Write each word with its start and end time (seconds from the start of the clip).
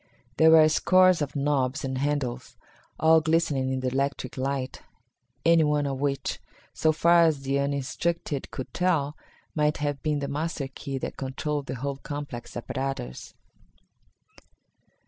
There 0.37 0.49
were 0.49 0.67
scores 0.67 1.21
of 1.21 1.35
knobs 1.35 1.85
and 1.85 1.99
handles, 1.99 2.57
all 2.99 3.21
glistening 3.21 3.71
in 3.71 3.81
the 3.81 3.89
electric 3.89 4.35
light, 4.35 4.81
any 5.45 5.63
one 5.63 5.85
of 5.85 5.99
which, 6.01 6.39
so 6.73 6.91
far 6.91 7.25
as 7.25 7.41
the 7.43 7.59
uninstructed 7.59 8.49
could 8.49 8.73
tell, 8.73 9.15
might 9.53 9.77
have 9.77 10.01
been 10.01 10.17
the 10.17 10.27
master 10.27 10.67
key 10.69 10.97
that 10.97 11.17
controlled 11.17 11.67
the 11.67 11.75
whole 11.75 11.97
complex 11.97 12.57
apparatus. 12.57 13.35